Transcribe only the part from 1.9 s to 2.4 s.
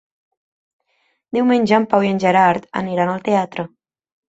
Pau i en